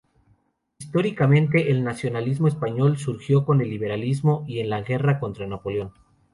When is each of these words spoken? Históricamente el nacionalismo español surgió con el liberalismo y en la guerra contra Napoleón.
Históricamente 0.79 1.69
el 1.69 1.83
nacionalismo 1.83 2.47
español 2.47 2.97
surgió 2.97 3.45
con 3.45 3.61
el 3.61 3.69
liberalismo 3.69 4.43
y 4.47 4.59
en 4.59 4.71
la 4.71 4.81
guerra 4.81 5.19
contra 5.19 5.45
Napoleón. 5.45 5.91